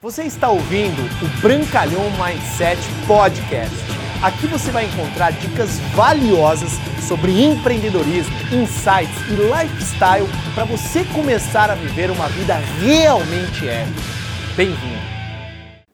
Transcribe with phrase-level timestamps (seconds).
[0.00, 3.74] Você está ouvindo o Brancalhão Mindset Podcast.
[4.22, 6.70] Aqui você vai encontrar dicas valiosas
[7.08, 10.24] sobre empreendedorismo, insights e lifestyle
[10.54, 14.00] para você começar a viver uma vida realmente épica.
[14.56, 15.02] Bem-vindo!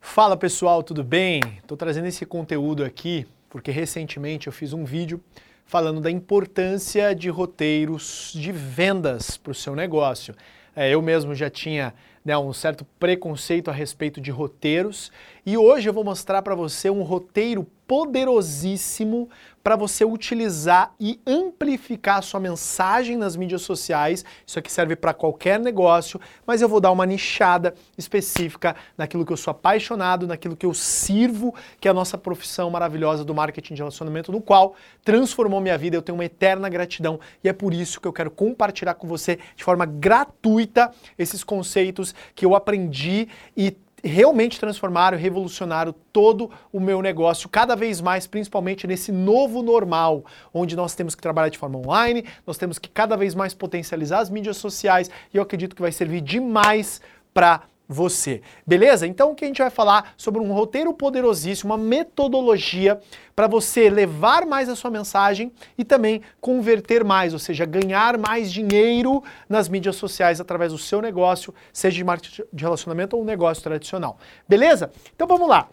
[0.00, 1.40] Fala pessoal, tudo bem?
[1.58, 5.22] Estou trazendo esse conteúdo aqui porque recentemente eu fiz um vídeo
[5.64, 10.34] falando da importância de roteiros de vendas para o seu negócio.
[10.74, 11.94] É, eu mesmo já tinha
[12.24, 15.10] né, um certo preconceito a respeito de roteiros
[15.44, 19.28] e hoje eu vou mostrar para você um roteiro poderosíssimo
[19.62, 24.24] para você utilizar e amplificar a sua mensagem nas mídias sociais.
[24.46, 29.32] Isso aqui serve para qualquer negócio, mas eu vou dar uma nichada específica naquilo que
[29.32, 33.74] eu sou apaixonado, naquilo que eu sirvo, que é a nossa profissão maravilhosa do marketing
[33.74, 35.96] de relacionamento, no qual transformou minha vida.
[35.96, 39.38] Eu tenho uma eterna gratidão e é por isso que eu quero compartilhar com você
[39.56, 47.00] de forma gratuita esses conceitos que eu aprendi e realmente transformaram, revolucionaram todo o meu
[47.00, 51.78] negócio, cada vez mais, principalmente nesse novo normal, onde nós temos que trabalhar de forma
[51.78, 55.82] online, nós temos que cada vez mais potencializar as mídias sociais e eu acredito que
[55.82, 57.00] vai servir demais
[57.32, 58.42] para você.
[58.66, 59.06] Beleza?
[59.06, 62.98] Então o que a gente vai falar sobre um roteiro poderosíssimo, uma metodologia
[63.36, 68.52] para você levar mais a sua mensagem e também converter mais, ou seja, ganhar mais
[68.52, 73.24] dinheiro nas mídias sociais através do seu negócio, seja de marketing de relacionamento ou um
[73.24, 74.18] negócio tradicional.
[74.48, 74.90] Beleza?
[75.14, 75.68] Então vamos lá.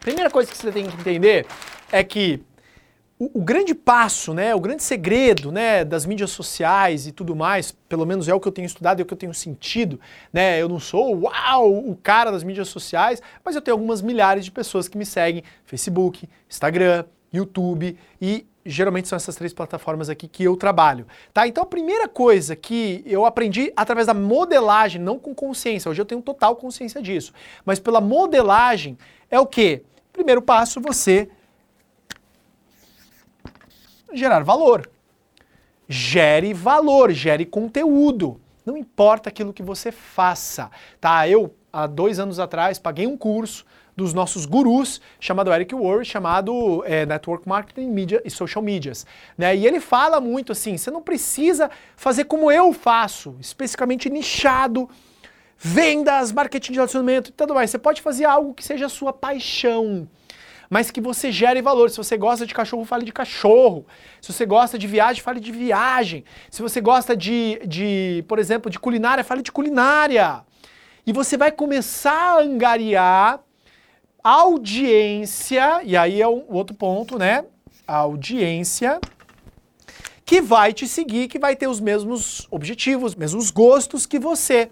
[0.00, 1.46] Primeira coisa que você tem que entender
[1.90, 2.42] é que
[3.18, 8.06] o, grande passo, né, o grande segredo né, das mídias sociais e tudo mais, pelo
[8.06, 9.98] menos é o que eu tenho estudado, é o que eu tenho sentido,
[10.32, 10.62] né?
[10.62, 14.52] Eu não sou uau, o cara das mídias sociais, mas eu tenho algumas milhares de
[14.52, 20.44] pessoas que me seguem, Facebook, Instagram, YouTube e geralmente são essas três plataformas aqui que
[20.44, 21.48] eu trabalho, tá?
[21.48, 26.06] Então a primeira coisa que eu aprendi através da modelagem, não com consciência, hoje eu
[26.06, 27.32] tenho total consciência disso,
[27.64, 28.96] mas pela modelagem
[29.28, 29.82] é o que?
[30.12, 31.28] Primeiro passo, você
[34.12, 34.88] gerar valor.
[35.88, 38.40] Gere valor, gere conteúdo.
[38.64, 40.70] Não importa aquilo que você faça,
[41.00, 41.26] tá?
[41.26, 43.64] Eu, há dois anos atrás, paguei um curso
[43.98, 49.04] dos nossos gurus, chamado Eric Worre, chamado é, Network Marketing Media e Social Medias.
[49.36, 49.56] Né?
[49.56, 54.88] E ele fala muito assim, você não precisa fazer como eu faço, especificamente nichado,
[55.58, 57.70] vendas, marketing de relacionamento e tudo mais.
[57.70, 60.08] Você pode fazer algo que seja a sua paixão
[60.68, 61.90] mas que você gere valor.
[61.90, 63.86] Se você gosta de cachorro, fale de cachorro.
[64.20, 66.24] Se você gosta de viagem, fale de viagem.
[66.50, 70.42] Se você gosta de, de por exemplo, de culinária, fale de culinária.
[71.06, 73.40] E você vai começar a angariar
[74.22, 77.44] audiência, e aí é o outro ponto, né?
[77.86, 79.00] A audiência
[80.24, 84.70] que vai te seguir, que vai ter os mesmos objetivos, mesmos gostos que você.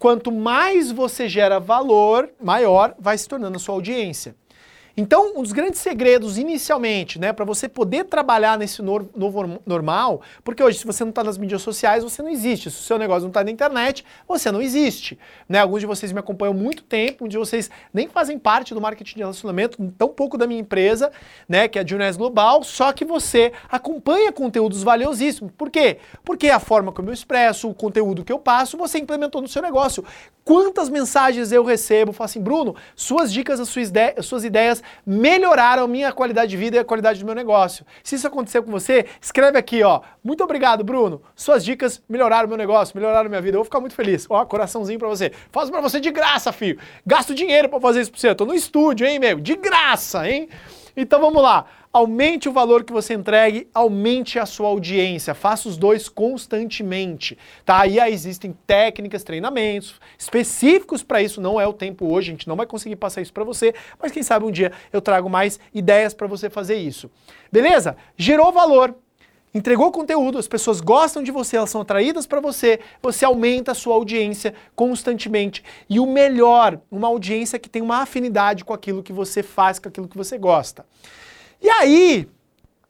[0.00, 4.34] Quanto mais você gera valor, maior vai se tornando a sua audiência.
[4.96, 10.62] Então, um dos grandes segredos inicialmente, né, para você poder trabalhar nesse novo normal, porque
[10.62, 12.70] hoje se você não está nas mídias sociais, você não existe.
[12.70, 15.18] Se o seu negócio não está na internet, você não existe.
[15.46, 15.58] Né?
[15.58, 18.80] Alguns de vocês me acompanham há muito tempo, muitos de vocês nem fazem parte do
[18.80, 21.12] marketing de relacionamento, tão pouco da minha empresa,
[21.46, 25.52] né, que é a Junés Global, só que você acompanha conteúdos valiosíssimos.
[25.58, 25.98] Por quê?
[26.24, 29.60] Porque a forma como eu expresso, o conteúdo que eu passo, você implementou no seu
[29.60, 30.02] negócio.
[30.46, 34.80] Quantas mensagens eu recebo, falo assim, Bruno, suas dicas, as suas, ideias, as suas ideias
[35.04, 37.84] melhoraram minha qualidade de vida e a qualidade do meu negócio.
[38.04, 40.02] Se isso aconteceu com você, escreve aqui, ó.
[40.22, 41.20] Muito obrigado, Bruno.
[41.34, 43.56] Suas dicas melhoraram meu negócio, melhoraram minha vida.
[43.56, 44.24] Eu vou ficar muito feliz.
[44.30, 45.32] Ó, coraçãozinho pra você.
[45.50, 46.78] Faço pra você de graça, filho.
[47.04, 48.28] Gasto dinheiro pra fazer isso pra você.
[48.28, 49.40] Eu tô no estúdio, hein, meu?
[49.40, 50.48] De graça, hein?
[50.96, 51.66] Então vamos lá.
[51.96, 57.86] Aumente o valor que você entregue, aumente a sua audiência, faça os dois constantemente, tá?
[57.86, 62.48] E aí existem técnicas, treinamentos específicos para isso, não é o tempo hoje, a gente
[62.48, 65.58] não vai conseguir passar isso para você, mas quem sabe um dia eu trago mais
[65.72, 67.10] ideias para você fazer isso.
[67.50, 67.96] Beleza?
[68.14, 68.94] Gerou valor,
[69.54, 73.74] entregou conteúdo, as pessoas gostam de você, elas são atraídas para você, você aumenta a
[73.74, 75.64] sua audiência constantemente.
[75.88, 79.88] E o melhor, uma audiência que tem uma afinidade com aquilo que você faz, com
[79.88, 80.84] aquilo que você gosta.
[81.60, 82.28] E aí,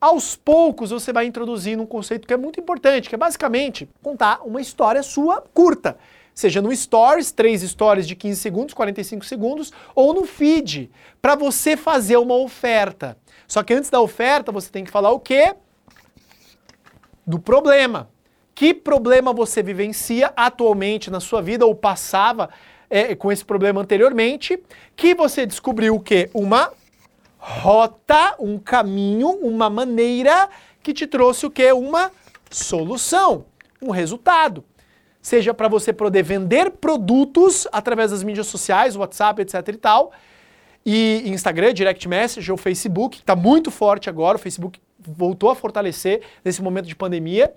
[0.00, 4.40] aos poucos, você vai introduzindo um conceito que é muito importante, que é basicamente contar
[4.44, 5.96] uma história sua curta.
[6.34, 10.90] Seja no Stories, três stories de 15 segundos, 45 segundos, ou no feed,
[11.22, 13.16] para você fazer uma oferta.
[13.46, 15.54] Só que antes da oferta, você tem que falar o quê?
[17.26, 18.10] Do problema.
[18.54, 22.50] Que problema você vivencia atualmente na sua vida ou passava
[22.90, 24.62] é, com esse problema anteriormente,
[24.94, 26.30] que você descobriu o quê?
[26.34, 26.72] Uma
[27.46, 30.48] rota, um caminho, uma maneira
[30.82, 31.70] que te trouxe o que?
[31.72, 32.10] Uma
[32.50, 33.44] solução,
[33.82, 34.64] um resultado.
[35.20, 40.12] seja para você poder vender produtos através das mídias sociais, WhatsApp, etc e tal,
[40.86, 45.54] e Instagram, Direct Message ou Facebook, que está muito forte agora, o Facebook voltou a
[45.54, 47.52] fortalecer nesse momento de pandemia,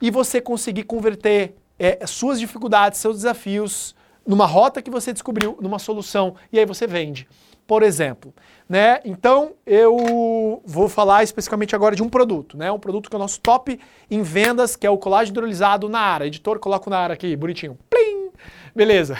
[0.00, 3.94] e você conseguir converter é, suas dificuldades, seus desafios,
[4.24, 7.28] numa rota que você descobriu, numa solução, e aí você vende.
[7.66, 8.32] Por exemplo,
[8.68, 9.00] né?
[9.04, 12.70] Então eu vou falar especificamente agora de um produto, né?
[12.70, 13.78] Um produto que é o nosso top
[14.08, 16.26] em vendas, que é o colágeno hidrolisado na área.
[16.26, 17.76] Editor, coloca na área aqui, bonitinho.
[17.90, 18.30] Plim!
[18.74, 19.18] Beleza.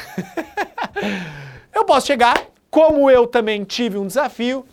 [1.75, 4.65] eu posso chegar, como eu também tive um desafio,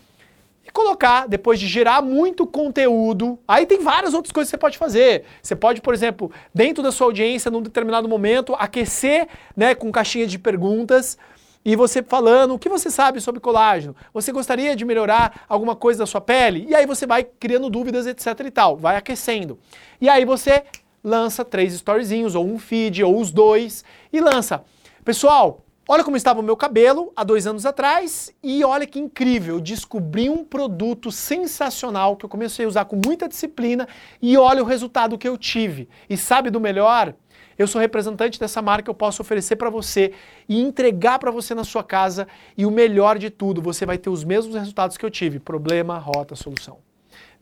[0.66, 4.78] e colocar, depois de gerar muito conteúdo, aí tem várias outras coisas que você pode
[4.78, 5.26] fazer.
[5.42, 9.28] Você pode, por exemplo, dentro da sua audiência, num determinado momento, aquecer
[9.58, 11.18] né, com caixinha de perguntas
[11.66, 13.96] e você falando o que você sabe sobre colágeno.
[14.14, 16.66] Você gostaria de melhorar alguma coisa da sua pele?
[16.68, 19.58] E aí você vai criando dúvidas, etc e tal, vai aquecendo.
[20.02, 20.64] E aí você
[21.04, 24.64] lança três storyzinhos, ou um feed, ou os dois, e lança.
[25.04, 29.60] Pessoal, Olha como estava o meu cabelo há dois anos atrás e olha que incrível,
[29.60, 33.86] descobri um produto sensacional que eu comecei a usar com muita disciplina
[34.22, 35.90] e olha o resultado que eu tive.
[36.10, 37.14] E sabe do melhor?
[37.58, 40.14] Eu sou representante dessa marca, eu posso oferecer para você
[40.48, 42.28] e entregar para você na sua casa
[42.58, 45.40] e o melhor de tudo, você vai ter os mesmos resultados que eu tive.
[45.40, 46.78] Problema, rota, solução.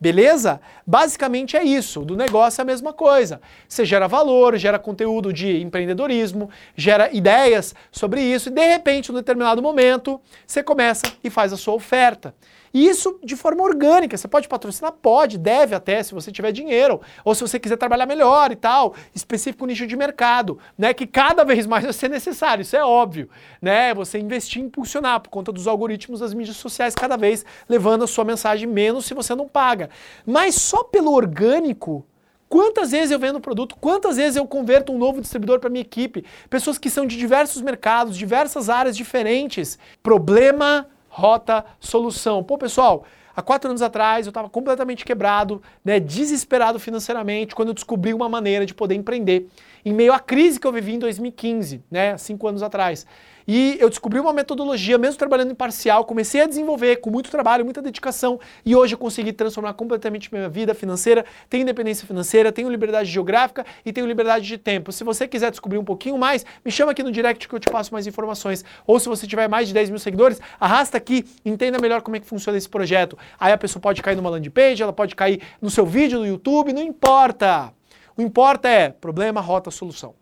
[0.02, 0.60] Beleza?
[0.86, 2.02] Basicamente é isso.
[2.02, 3.40] Do negócio é a mesma coisa.
[3.69, 9.12] Você gera valor, gera conteúdo de empreendedorismo, gera ideias sobre isso e de repente, em
[9.12, 12.34] um determinado momento, você começa e faz a sua oferta.
[12.74, 14.18] E isso de forma orgânica.
[14.18, 14.92] Você pode patrocinar?
[14.94, 17.02] Pode, deve até, se você tiver dinheiro.
[17.24, 20.94] Ou se você quiser trabalhar melhor e tal, específico nicho de mercado, né?
[20.94, 23.30] Que cada vez mais vai ser necessário, isso é óbvio.
[23.62, 23.94] Né?
[23.94, 28.08] Você investir em impulsionar por conta dos algoritmos das mídias sociais, cada vez levando a
[28.08, 29.90] sua mensagem menos se você não paga.
[30.26, 32.06] Mas só pelo orgânico,
[32.52, 36.26] Quantas vezes eu vendo produto, quantas vezes eu converto um novo distribuidor para minha equipe,
[36.50, 39.80] pessoas que são de diversos mercados, diversas áreas diferentes.
[40.04, 42.42] Problema rota, solução.
[42.42, 43.04] Pô, pessoal,
[43.36, 48.30] há quatro anos atrás eu estava completamente quebrado, né, desesperado financeiramente, quando eu descobri uma
[48.30, 49.48] maneira de poder empreender.
[49.84, 53.06] Em meio à crise que eu vivi em 2015, né, cinco anos atrás.
[53.48, 57.64] E eu descobri uma metodologia, mesmo trabalhando em parcial, comecei a desenvolver com muito trabalho,
[57.66, 61.26] muita dedicação, e hoje eu consegui transformar completamente minha vida financeira.
[61.50, 64.92] Tenho independência financeira, tenho liberdade geográfica e tenho liberdade de tempo.
[64.92, 67.70] Se você quiser descobrir um pouquinho mais, me chama aqui no direct que eu te
[67.70, 68.64] passo mais informações.
[68.86, 72.20] Ou se você tiver mais de 10 mil seguidores, arrasta aqui, entenda melhor como é
[72.20, 73.18] que funciona esse projeto.
[73.40, 76.28] Aí a pessoa pode cair numa landing page, ela pode cair no seu vídeo no
[76.28, 77.74] YouTube, não importa.
[78.16, 80.21] O importa é problema, rota, solução.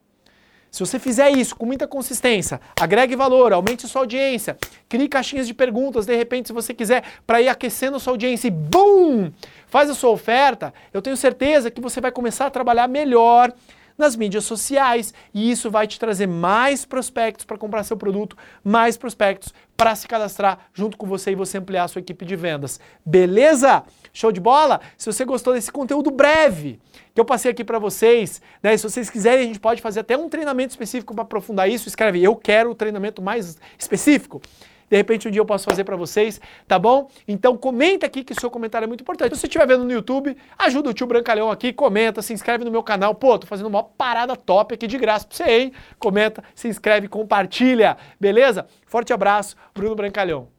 [0.72, 4.58] Se você fizer isso com muita consistência, agregue valor, aumente sua audiência,
[4.88, 8.52] crie caixinhas de perguntas, de repente, se você quiser, para ir aquecendo sua audiência e
[8.52, 9.32] BUM!
[9.68, 13.52] Faz a sua oferta, eu tenho certeza que você vai começar a trabalhar melhor
[14.00, 18.96] nas mídias sociais e isso vai te trazer mais prospectos para comprar seu produto, mais
[18.96, 22.80] prospectos para se cadastrar junto com você e você ampliar a sua equipe de vendas.
[23.06, 23.84] Beleza?
[24.14, 24.82] Show de bola?
[24.98, 26.80] Se você gostou desse conteúdo breve
[27.14, 28.76] que eu passei aqui para vocês, né?
[28.78, 31.88] Se vocês quiserem, a gente pode fazer até um treinamento específico para aprofundar isso.
[31.88, 34.42] Escreve, eu quero o treinamento mais específico
[34.90, 37.10] de repente um dia eu posso fazer para vocês, tá bom?
[37.28, 39.36] Então comenta aqui que o seu comentário é muito importante.
[39.36, 42.72] Se você estiver vendo no YouTube, ajuda o tio Brancalhão aqui, comenta, se inscreve no
[42.72, 43.14] meu canal.
[43.14, 45.74] Pô, tô fazendo uma parada top aqui de graça pra você, hein?
[46.00, 48.66] Comenta, se inscreve, compartilha, beleza?
[48.88, 50.59] Forte abraço, Bruno Brancalhão.